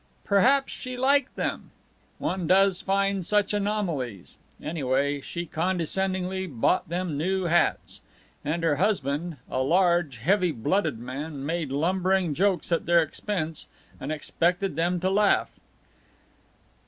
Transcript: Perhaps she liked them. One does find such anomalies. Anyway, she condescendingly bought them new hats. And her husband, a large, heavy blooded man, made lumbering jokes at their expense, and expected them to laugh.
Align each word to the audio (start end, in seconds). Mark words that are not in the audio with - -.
Perhaps 0.23 0.73
she 0.73 0.97
liked 0.97 1.35
them. 1.35 1.69
One 2.17 2.47
does 2.47 2.81
find 2.81 3.23
such 3.23 3.53
anomalies. 3.53 4.35
Anyway, 4.59 5.21
she 5.21 5.45
condescendingly 5.45 6.47
bought 6.47 6.89
them 6.89 7.19
new 7.19 7.43
hats. 7.43 8.01
And 8.43 8.63
her 8.63 8.77
husband, 8.77 9.37
a 9.47 9.59
large, 9.59 10.17
heavy 10.17 10.51
blooded 10.53 10.97
man, 10.97 11.45
made 11.45 11.71
lumbering 11.71 12.33
jokes 12.33 12.71
at 12.71 12.87
their 12.87 13.03
expense, 13.03 13.67
and 13.99 14.11
expected 14.11 14.75
them 14.75 14.99
to 15.01 15.09
laugh. 15.11 15.59